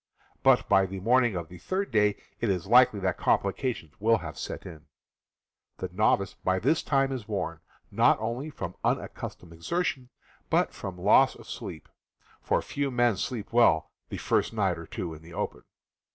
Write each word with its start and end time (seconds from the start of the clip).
But 0.41 0.67
by 0.67 0.87
the 0.87 0.99
morning 0.99 1.35
of 1.35 1.47
the 1.47 1.59
third 1.59 1.91
day 1.91 2.15
it 2.39 2.49
is 2.49 2.65
likely 2.65 2.99
that 3.01 3.19
complications 3.19 3.93
will 3.99 4.17
have 4.17 4.35
set 4.35 4.65
in. 4.65 4.87
The 5.77 5.89
novice 5.93 6.33
by 6.33 6.57
this 6.57 6.81
time 6.81 7.11
is 7.11 7.27
worn, 7.27 7.59
not 7.91 8.17
only 8.19 8.49
from 8.49 8.73
unaccustomed 8.83 9.53
exertion, 9.53 10.09
but 10.49 10.73
from 10.73 10.97
loss 10.97 11.35
of 11.35 11.47
sleep— 11.47 11.87
for 12.41 12.63
few 12.63 12.89
men 12.89 13.15
sleep 13.15 13.53
well 13.53 13.91
the 14.09 14.17
first 14.17 14.53
night 14.53 14.79
or 14.79 14.87
two 14.87 15.13
in 15.13 15.21
the 15.21 15.35
open. 15.35 15.65